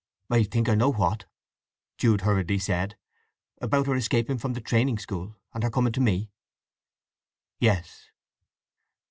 [0.31, 1.25] "I think I know what!"
[1.99, 2.97] Jude hurriedly said.
[3.61, 6.31] "About her escaping from the training school, and her coming to me?"
[7.59, 8.09] "Yes."